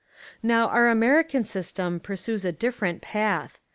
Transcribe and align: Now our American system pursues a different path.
Now 0.41 0.67
our 0.67 0.87
American 0.87 1.43
system 1.43 1.99
pursues 1.99 2.43
a 2.43 2.51
different 2.51 3.03
path. 3.03 3.59